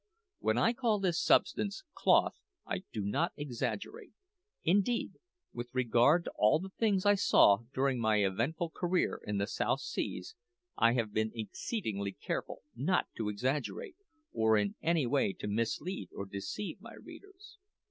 [0.39, 4.13] When I call this substance cloth I do not exaggerate.
[4.63, 5.19] Indeed,
[5.53, 9.81] with regard to all the things I saw during my eventful career in the South
[9.81, 10.33] Seas,
[10.75, 13.97] I have been exceedingly careful not to exaggerate,
[14.33, 17.59] or in any way to mislead or deceive my readers.